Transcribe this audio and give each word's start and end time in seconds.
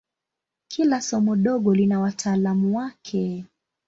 Kila 0.67 1.01
somo 1.01 1.35
dogo 1.35 1.73
lina 1.75 1.99
wataalamu 1.99 2.77
wake. 2.77 3.45